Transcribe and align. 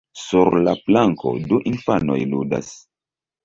Sur 0.19 0.57
la 0.67 0.73
planko, 0.87 1.35
du 1.51 1.61
infanoj 1.75 2.19
ludas. 2.35 2.75